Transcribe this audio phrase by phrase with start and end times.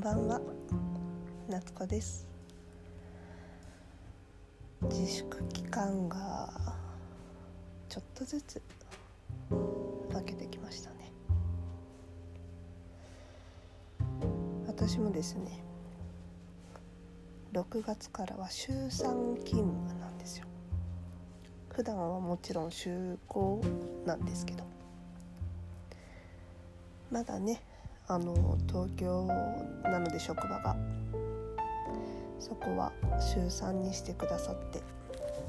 [0.00, 0.40] んばんは。
[1.50, 2.26] 夏子です。
[4.84, 6.48] 自粛期間が
[7.86, 8.62] ちょっとずつ
[9.50, 11.12] 明けてきましたね。
[14.66, 15.62] 私もですね
[17.52, 18.88] 6月からは週3
[19.44, 20.46] 勤務なんですよ。
[21.68, 24.64] 普段はもちろん週5なんですけど。
[27.10, 27.60] まだね
[28.12, 29.24] あの東京
[29.84, 30.76] なので職場が。
[32.40, 34.80] そこは週3にしてくださって。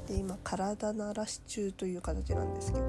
[0.06, 2.84] で今体慣らし中という形なんですけど、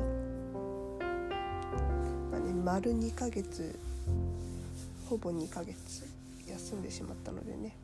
[2.31, 3.80] まあね、丸2ヶ月
[5.09, 6.05] ほぼ2ヶ月
[6.48, 7.76] 休んでしまったのでね。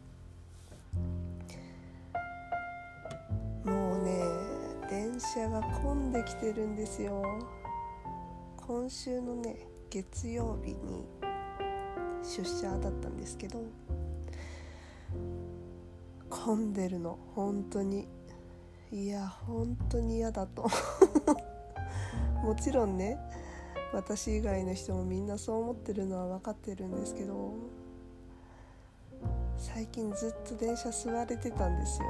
[3.63, 4.23] もうね
[4.89, 7.23] 電車が混んできてるんですよ。
[8.57, 9.55] 今週のね
[9.89, 11.18] 月曜日に
[12.23, 13.63] 出社だったんですけど
[16.29, 18.07] 混んでるの本当に。
[18.91, 20.67] いや本当に嫌だと。
[22.43, 23.19] もちろんね
[23.93, 27.53] 私以外の人もみんなそう思ってるのは分かってるんですけど
[29.57, 32.07] 最近ずっと電車座れてたんですよ。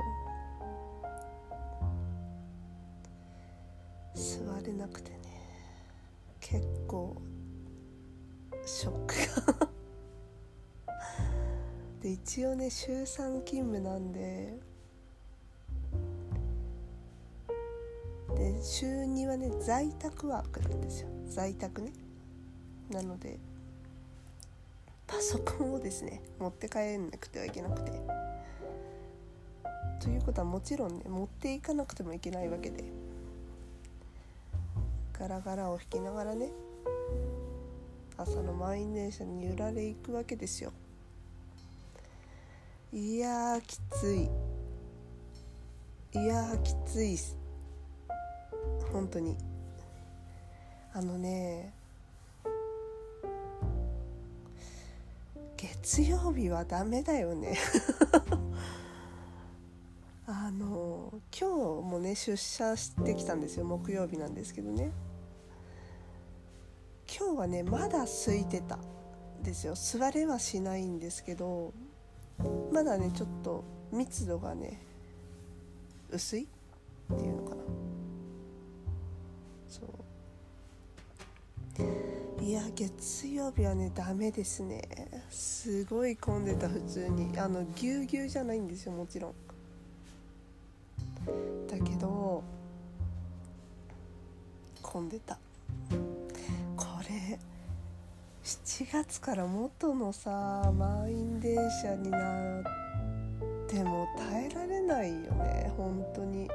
[12.02, 14.58] で一応ね週3勤務なんで
[18.36, 21.10] で週2はね在宅ワークなんですよ。
[21.28, 21.92] 在宅ね。
[22.90, 23.38] なので
[25.06, 27.92] パソコンをですね持って帰んなくてはいけなくて。
[30.00, 32.84] ということはもちろんね持っていかなくてもいけないわけで。
[35.20, 36.50] ガラガラを引きながらね
[38.16, 40.72] 朝の満員電車に揺られ行くわけですよ。
[42.92, 44.28] いやきつい。
[46.20, 47.38] いやきついっす。
[48.92, 49.38] 本当に。
[50.92, 51.72] あのね
[55.56, 57.56] 月曜日はダメだよね。
[60.26, 63.66] あの今日もね出社してきたんですよ。
[63.66, 64.92] 木曜日なんですけどね。
[67.08, 68.80] 今日はねまだ空いてた
[69.44, 69.76] ですよ。
[69.76, 71.72] 座れはしないんですけど。
[72.72, 74.80] まだねちょっと密度がね
[76.10, 77.62] 薄いっていうのかな。
[79.68, 79.86] そう。
[82.42, 84.82] いや月曜日はねダメですね。
[85.30, 87.38] すごい混んでた普通に。
[87.38, 89.34] あのぎゅうぎゅうじゃないんですよもちろん。
[99.20, 102.64] から元のさ満員電車になっ
[103.68, 106.50] ても耐えられないよね本当に。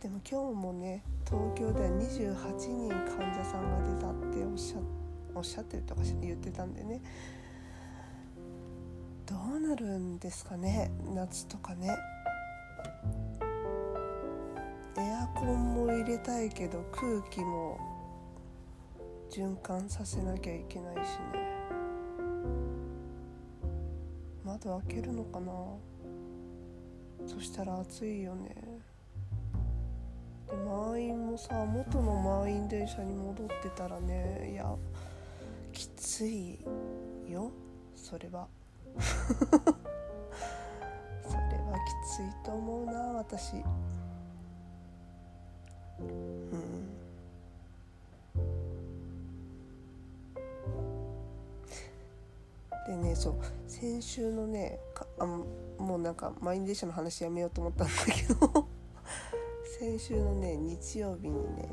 [0.00, 4.78] でも今日もね東京では28人患者さんが出たっておっしゃ
[5.34, 7.00] おっしゃってるとか言ってたんでね。
[9.26, 11.88] どうなるんですかね夏とかね。
[14.98, 17.93] エアコンも入れたいけど空気も
[19.34, 20.98] 循環させなきゃいけないし
[21.32, 21.44] ね。
[24.44, 25.52] 窓開けるのかな？
[27.26, 28.54] そしたら暑いよね。
[30.48, 34.72] で満員もさ元の満員電車に戻ってたらねいや
[35.72, 36.60] きつい
[37.28, 37.50] よ。
[37.96, 38.46] それは。
[39.00, 39.08] それ
[41.58, 43.56] はきついと思うな私。
[45.98, 47.03] うん。
[52.86, 53.34] でねそう
[53.66, 54.78] 先週のね
[55.18, 58.68] あもうなんか満員電車の話やめようと思ったんだけど
[59.78, 61.68] 先週のね日曜日にね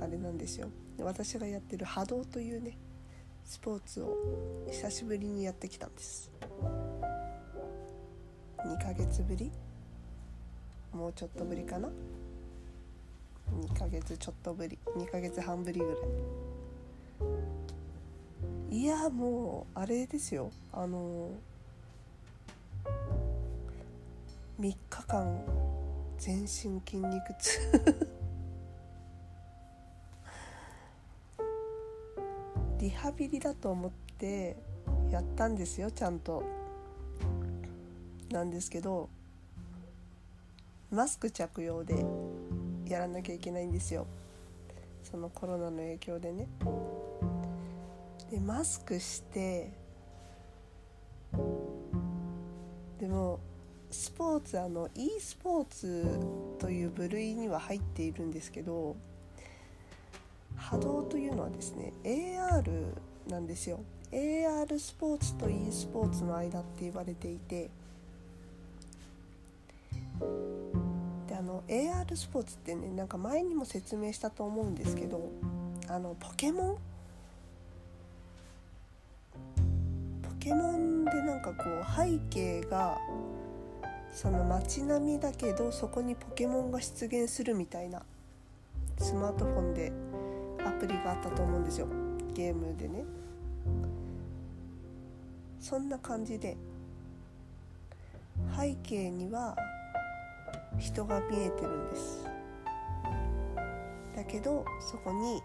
[0.00, 0.68] あれなんですよ。
[1.00, 2.76] 私がやってる波動というね
[3.44, 4.16] スポーツを
[4.70, 6.30] 久しぶりにやってきたんです。
[8.58, 9.50] 2ヶ月ぶり？
[10.92, 11.88] もうちょっとぶりかな
[13.50, 14.78] ？2ヶ月ちょっとぶり。
[14.96, 15.96] 2ヶ月半ぶりぐらい。
[18.74, 20.50] いやもうあれですよ。
[20.72, 21.30] あの
[24.58, 24.76] 3日
[25.06, 25.40] 間
[26.18, 27.60] 全身筋肉痛。
[32.80, 34.56] リハビリだと思って
[35.08, 36.42] やったんですよちゃんと。
[38.30, 39.08] なんですけど
[40.90, 42.04] マスク着用で
[42.86, 44.08] やらなきゃいけないんですよ。
[45.04, 46.48] そのコロナの影響でね。
[48.34, 49.70] でマスクして
[52.98, 53.38] でも
[53.92, 56.18] スポーツあの e スポーツ
[56.58, 58.96] という部類には入っているんですけど
[60.56, 62.86] 波動というのはですね AR
[63.28, 63.78] なんですよ。
[64.10, 67.70] AR スポーツと e スポーツの間って言われていて
[71.28, 75.30] であの AR スポーツってねなんか前にも説明したと思うんですけど
[75.88, 76.93] あのポケモン
[80.44, 82.98] ケモンでなんかこう背景が
[84.12, 88.02] その街並みだけどそこにポケモンが出現するみたいな
[88.98, 89.90] スマートフォンで
[90.66, 91.88] アプリがあったと思うんですよ。
[92.34, 93.04] ゲームでね。
[95.60, 96.58] そんな感じで
[98.54, 99.56] 背景には
[100.78, 102.26] 人が見えてるんです。
[104.14, 105.40] だけどそこに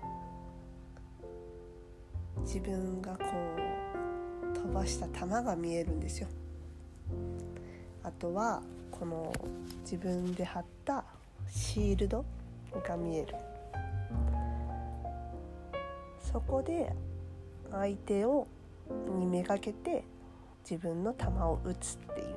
[2.41, 3.78] 自分がこう
[4.61, 6.27] 飛ばした球が見えるんですよ。
[8.03, 8.61] あとは
[8.91, 9.33] この
[9.81, 11.05] 自分で貼った
[11.47, 12.25] シールド
[12.85, 13.35] が見える。
[16.19, 16.93] そこで
[17.71, 18.47] 相手を
[19.17, 20.03] にめがけて
[20.69, 22.33] 自分の球を打つっていうね。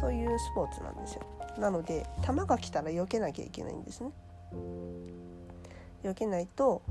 [0.00, 1.22] そういうスポーツなんですよ。
[1.58, 4.10] なので球が来たら避けなきゃいけないんですね。
[6.02, 6.82] 避けないと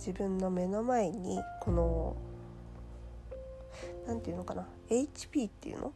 [0.00, 2.16] 自分の目の前にこの
[4.06, 5.92] 何て言うのかな HP っていうの？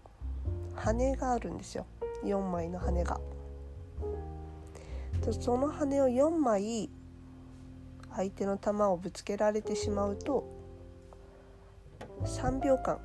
[0.75, 1.87] 羽があるんですよ。
[2.23, 3.19] 4枚の羽が。
[5.41, 6.91] その羽を4枚
[8.15, 10.47] 相手の球をぶつけられてしまうと
[12.25, 12.99] 3秒間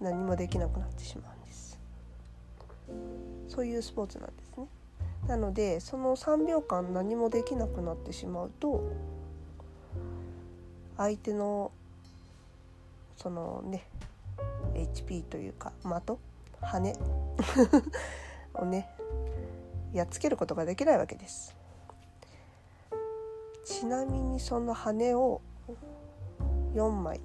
[0.00, 1.80] 何もできなくなってしまうんです。
[3.48, 4.68] そういうスポーツなんですね。
[5.26, 8.92] なのでその3秒間何もできなくなってしまうと
[10.98, 11.72] 相手の
[13.16, 13.88] そのね
[14.74, 16.18] HP というか的？
[16.60, 16.92] 羽？
[18.54, 18.88] をね
[19.92, 21.56] やっつけることができないわけです。
[23.64, 25.40] ちなみにその羽を
[26.74, 27.20] 4枚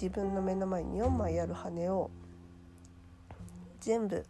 [0.00, 2.10] 自分の目の前に4枚ある羽を
[3.80, 4.24] 全部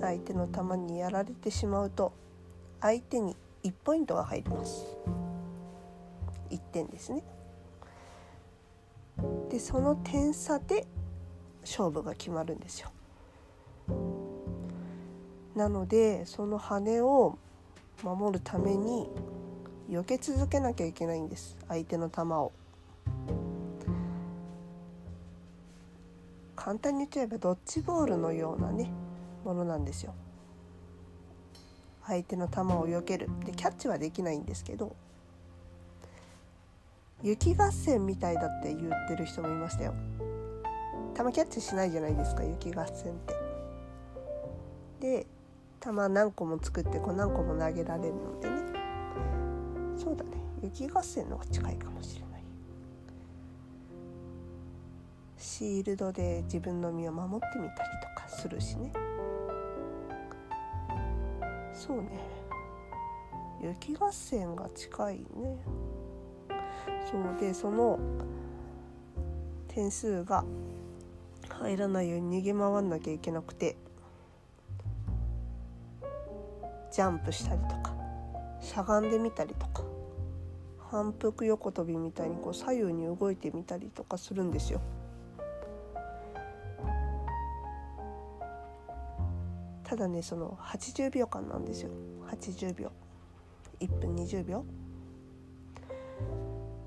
[0.00, 2.12] 相手の球にやられてしまうと
[2.80, 4.86] 相手に1ポイントが入ります。
[6.70, 7.22] 点ですね。
[9.50, 10.86] でその点差で
[11.62, 12.90] 勝負が決まるんですよ。
[15.54, 17.36] なのでその羽を
[18.02, 19.10] 守るために
[19.90, 21.56] 避け続けなきゃいけないんです。
[21.68, 22.52] 相手の球を。
[26.56, 28.92] 簡単に言っちゃえばドッジボールのようなね
[29.44, 30.14] ものなんですよ。
[32.06, 33.28] 相手の球を避ける。
[33.44, 34.94] でキャッチはできないんですけど
[37.22, 39.94] 雪合戦みたいだって言ってる人もいましたよ。
[41.14, 43.34] 球キャッチしないじゃないですか雪合戦って。
[45.00, 45.26] で
[45.82, 48.56] 球何個も作ってこう何個も投げられるのでね。
[49.96, 50.30] そうだね。
[50.62, 52.42] 雪合戦の方が近いかもしれない。
[55.36, 58.92] シールドで自分の身を守ってみたりとかするしね。
[61.74, 62.08] そうね。
[63.62, 65.58] 雪合戦が近いね。
[67.10, 67.98] そうでその
[69.68, 70.44] 点数が
[71.48, 73.76] 入らないように逃げ回んなきゃいけなくて
[76.92, 77.94] ジャンプしたりとか
[78.60, 79.82] しゃがんでみたりとか
[80.90, 84.80] 反復横跳びみたいにこう左右に動いてみたりとかするんですよ。
[89.84, 91.90] ただねその80秒間なんですよ。
[92.28, 92.92] 80秒。
[93.80, 94.64] 1分20秒。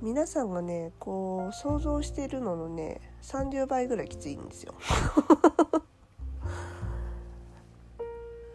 [0.03, 4.74] 皆さんがねこう想像しているののね30倍ぐらいきついんですよ。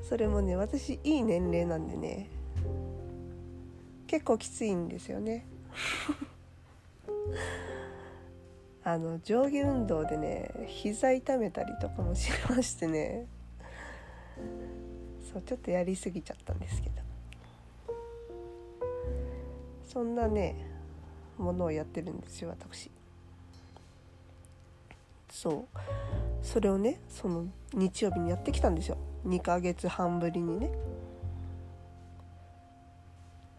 [0.06, 2.28] それもね私いい年齢なんでね
[4.06, 5.46] 結構きついんですよね。
[8.84, 13.26] あの上下運動でね膝痛めたりとかもしましてね。
[15.32, 16.96] そうちょっとやりすぎちゃったんですけど。
[19.86, 20.67] そんなね
[21.38, 22.90] ものをやってるんですよ私。
[25.30, 25.64] そう。
[26.42, 28.98] それをねその日曜日にやってきたんですよ。
[29.26, 30.70] 2ヶ月半ぶりにね。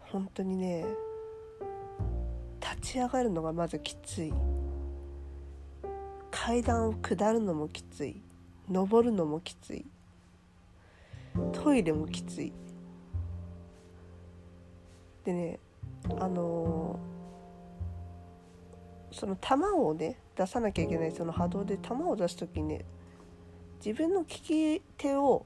[0.00, 0.84] 本当にね
[2.60, 4.32] 立ち上がるのがまずきつい。
[6.30, 8.20] 階段を下るのもきつい。
[8.68, 9.84] 登るのもきつい。
[11.52, 12.52] トイレもきつい。
[15.24, 15.58] でね
[16.18, 17.19] あのー、
[19.12, 22.84] その球をね出さなきゃいけないその波動で球を出す時にね
[23.84, 25.44] 自分の利き手を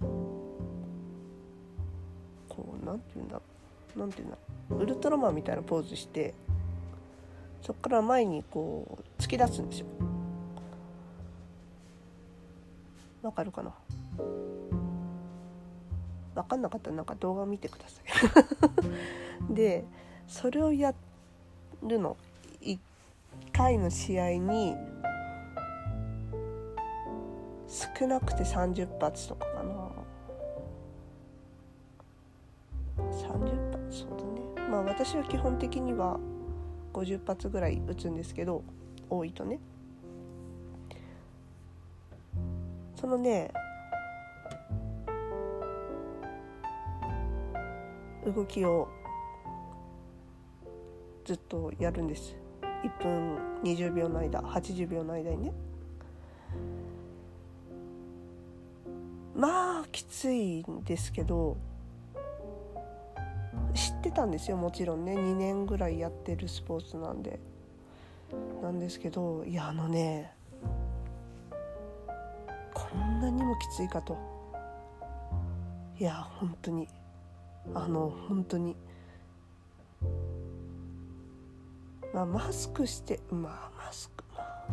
[2.49, 3.41] こうなんて言うんだ
[3.97, 6.35] なんて言うんだウルトラマンみたいなポーズして
[7.63, 9.87] そこから前にこう突き出すんですよ。
[13.23, 13.73] わかるかな？
[16.35, 18.03] 分かんなかったらなんか動画見てくださ
[19.49, 19.49] い。
[19.55, 19.87] で
[20.27, 20.95] それをや
[21.83, 22.19] るの
[23.55, 24.75] 1回の試合に
[27.69, 29.91] 少なくて30発とかかな。
[32.99, 34.11] 30発そう
[34.57, 34.69] だね。
[34.69, 36.19] まあ私は基本的には
[36.93, 38.65] 50発ぐらい撃つんですけど
[39.09, 39.61] 多いとね。
[42.97, 43.53] そのね
[48.27, 48.89] 動きを
[51.25, 52.44] ずっとやるんです。
[52.85, 55.53] 1分20秒の間80秒の間にね。
[59.35, 61.57] まあきついんですけど
[63.75, 65.17] 知ってたんですよもちろんね。
[65.17, 67.41] 2年ぐらいやってるスポーツなんで。
[68.63, 70.33] なんですけどいやあのね
[72.73, 74.19] こんなにもきついかと。
[75.99, 76.89] いや本当に。
[77.73, 78.77] あの本当に。
[82.15, 84.65] まあマスクしてまあマスクまあ、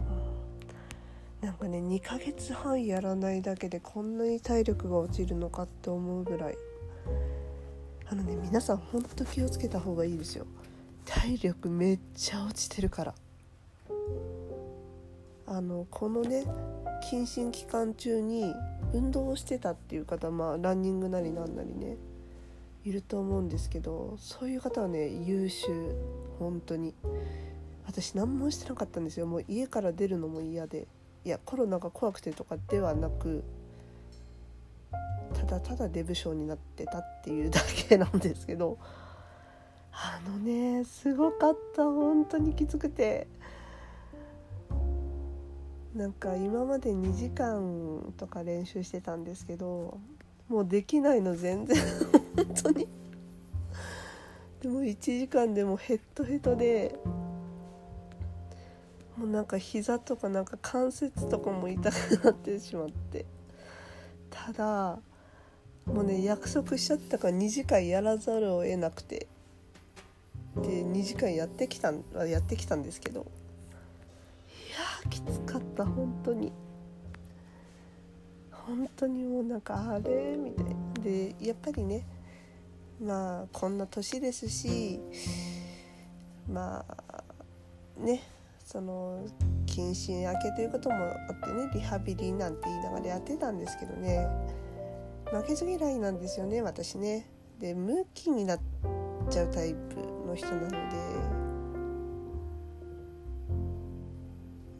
[1.42, 6.58] うん、なんかね2ヶ月半やらないだけでこんなに体力が落ちるのかって思うぐらい。
[8.08, 10.46] あのね皆さんほんと気をつけた方がいいですよ。
[11.06, 13.16] 体力めっちゃ落ちてるから。
[15.48, 16.46] あのこのね
[17.12, 18.54] 謹慎期間中に
[18.94, 21.98] 運動をしてたっていう方まあランニングなりなんなりね
[22.86, 25.96] いると思うんですけどそういう方はね優秀。
[26.42, 26.94] 本当に。
[27.86, 29.28] 私何もしてなかったんですよ。
[29.28, 30.88] もう家から出るのも嫌で。
[31.24, 33.44] いやコロナが怖くてとかではなく
[35.36, 38.78] ただただデブ症になってたっていうだけなんですけど。
[39.94, 41.84] あのねすごかった。
[41.84, 43.28] 本当にきつくて。
[45.94, 50.00] なんか今まで2時間とか練習してたんですけど
[50.48, 51.78] もうできないの全然。
[52.36, 52.88] 本当に
[54.62, 56.96] でも1時間でもヘッドヘッドで
[59.18, 63.26] もうなんか膝とかなんか関節とかも痛くなってしまって。
[64.30, 65.00] ただ
[65.86, 69.28] もうね約束しちゃったから2時間やらざるを得なくて。
[70.58, 71.94] で2時間やってきた
[72.26, 73.22] やってきたんですけど。
[73.22, 76.52] いやきつかった本当に。
[78.52, 80.38] 本当にもうなんかあれ？
[80.38, 80.66] みたい
[81.04, 82.06] でやっぱりね
[83.02, 85.00] まあこんな年ですし
[86.48, 88.22] まあね
[88.64, 89.26] その
[89.66, 94.28] 謹慎明けということもあってねリハビリなんて言いながらやってたんですけどね
[95.32, 97.26] 負けず嫌いなんですよね私ね。
[97.60, 98.60] でムキになっ
[99.30, 99.96] ちゃうタイプ
[100.28, 100.70] の人なの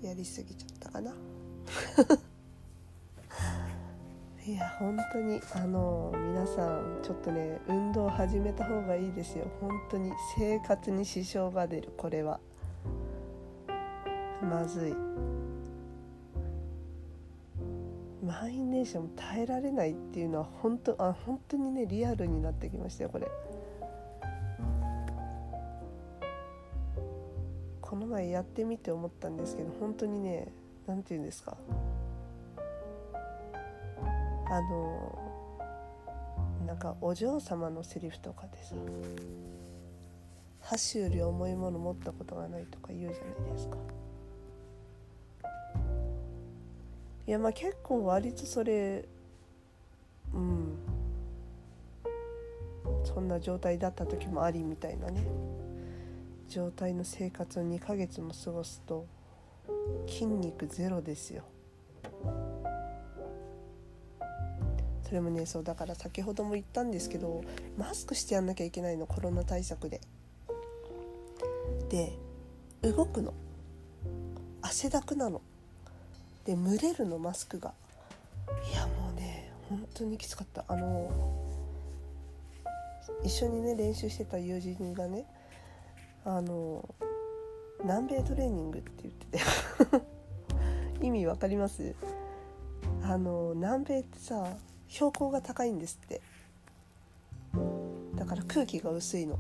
[0.02, 1.14] でやりすぎちゃったかな。
[4.44, 9.46] いや本当にあの皆さんちょっとね運動始めた方がいいですよ。
[9.62, 12.40] 本当に生活に支障が出るこれは。
[14.42, 14.96] まずい。
[18.26, 23.28] 満員電車も耐えられないっていうのは本当あ本当にねリアルになってきましたよこれ。
[27.80, 30.48] この前やってみて思ったんですけど本当にね
[30.88, 31.58] 何て言うんですか。
[34.52, 35.18] あの
[36.68, 38.76] なんかお嬢様のセリフとかでさ
[40.60, 43.78] 箸より重いもの持ったことがないとか言うじゃないですか。
[47.28, 49.06] いやまあ結構割とそれ
[50.34, 50.78] うん。
[53.06, 55.26] そんな状態だった時もありみたいなね。
[56.50, 59.06] 状態の生活を2ヶ月も過ごすと
[60.08, 61.44] 筋肉ゼロですよ。
[65.12, 67.44] それもねそうだから先ほども言ったんですけど
[67.78, 70.00] マスクしてやんなきゃいけないのコロナ対策で。
[71.90, 72.14] で
[72.82, 73.34] 動くの。
[74.62, 75.42] 汗だくなの。
[76.46, 77.74] で蒸れるのマスクが。
[78.72, 80.64] いやもうね本当にきつかった。
[80.70, 81.12] あの
[83.26, 85.26] 一緒にね練習してた友人がね
[86.24, 86.88] あの
[87.84, 89.26] 南米トレーニングって言って
[91.00, 91.04] て。
[91.06, 91.96] 意味わかります？
[93.04, 94.56] あの南米ってさ
[94.92, 96.22] 標高が高いんですって。
[98.16, 99.40] だから空気が薄いの。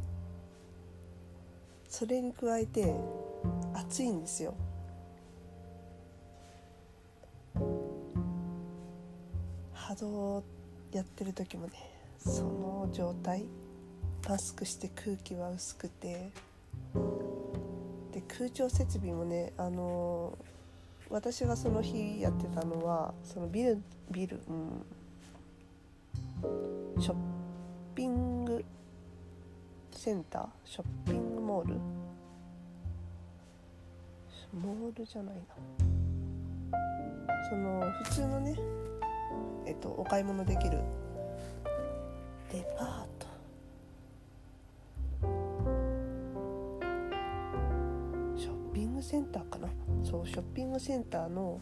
[1.89, 2.95] それに加えて
[3.73, 4.55] 暑いんですよ。
[9.73, 10.43] 波動
[10.93, 11.73] やってる時もね
[12.17, 13.43] その状態
[14.29, 16.31] マスクして空気は薄くて
[18.13, 20.37] で空調設備もねあの、
[21.09, 23.81] 私がその日やってたのはそのビル
[24.11, 24.85] ビル、うん、
[26.99, 27.15] ショッ
[27.95, 28.63] ピング
[29.91, 30.47] センター？
[30.65, 31.75] ショッピングモール？
[34.53, 35.41] モールじゃないな。
[37.49, 38.55] その普通のね
[39.65, 40.79] えっとお買い物できる。
[42.51, 43.27] デパート。
[48.37, 49.69] ショッピングセンターかな？
[50.03, 51.59] そうショッピングセンターの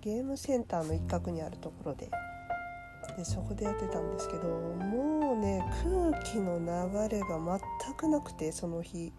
[0.00, 2.10] ゲームセンターの一角にあるところで。
[3.16, 9.12] でそこでやってたんですけどもうね空気の流れが全くなくてその日。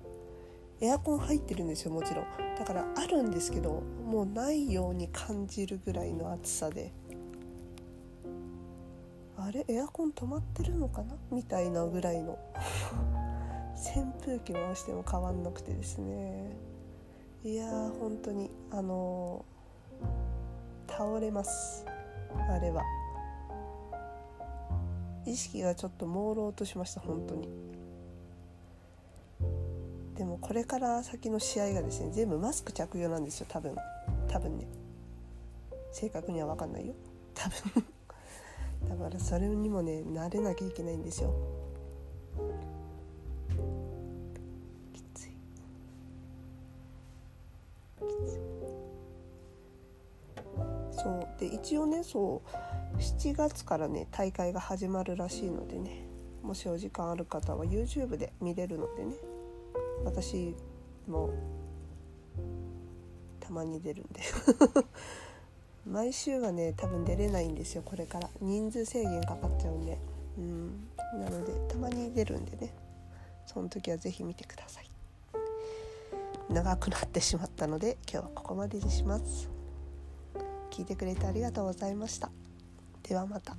[0.82, 2.26] エアコン入ってるんですよもちろん。
[2.60, 6.92] だからあるんですけどもうないように感じるぐらいの暑さで。
[9.38, 9.66] あれ？
[9.70, 11.16] エアコン止まってるのかな？
[11.32, 12.38] みたいなぐらいの。
[13.76, 16.58] 扇風機回しても変わんなくてですね。
[17.44, 21.86] いやー本当にあのー、倒れます。
[22.50, 22.84] あれは。
[25.26, 27.50] 意識がちょっと朦朧としました本当に。
[30.16, 33.76] でもこれから先の試合がですね全部マスク着用なんですよ多分。
[34.28, 34.68] 多分ね。
[35.92, 36.94] 正確には分かんないよ。
[37.34, 37.86] 多分。
[38.90, 41.34] だからそれにもね慣れなきゃいけないんですよ。
[51.66, 52.44] 一応ねそ
[52.94, 56.06] う7月からね大会が始まるらしいのでね
[56.44, 59.16] もしお時間ある方は YouTube で見れるのでね
[60.04, 60.56] 私
[61.08, 61.34] も
[63.40, 64.22] たまに出るんで。
[65.90, 68.30] 毎週はね多分出れないんですよこれから。
[68.42, 69.98] 人数制限かかっちゃうんで。
[70.38, 70.88] うん。
[71.20, 72.76] なのでたまに出るんでね。
[73.48, 74.90] その時は是非見てください。
[76.48, 79.55] 長くなってしまったので今日はここまでにします。
[80.76, 82.30] 聞いてくれてありがとうございました
[83.08, 83.56] ではまた。